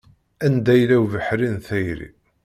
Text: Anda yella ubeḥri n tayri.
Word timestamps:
Anda 0.45 0.73
yella 0.79 0.97
ubeḥri 1.03 1.49
n 1.55 1.57
tayri. 1.65 2.09